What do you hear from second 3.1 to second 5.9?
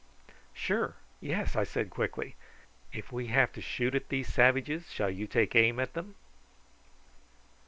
we have to shoot at these savages shall you take aim